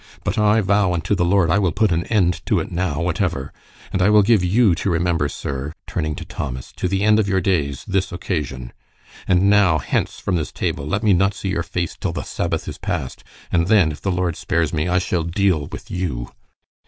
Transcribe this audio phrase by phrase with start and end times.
[0.23, 3.53] "But I vow unto the Lord I will put an end to it now, whatever.
[3.93, 7.29] And I will give you to remember, sir," turning to Thomas, "to the end of
[7.29, 8.73] your days, this occasion.
[9.27, 10.87] And now, hence from this table.
[10.87, 14.11] Let me not see your face till the Sabbath is past, and then, if the
[14.11, 16.31] Lord spares me, I shall deal with you."